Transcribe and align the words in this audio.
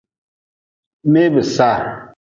Mee 1.11 1.29
bi 1.33 1.43
saha. 1.55 1.89